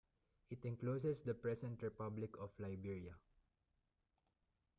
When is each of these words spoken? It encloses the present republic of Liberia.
It 0.49 0.65
encloses 0.65 1.21
the 1.21 1.35
present 1.35 1.83
republic 1.83 2.31
of 2.39 2.49
Liberia. 2.59 3.13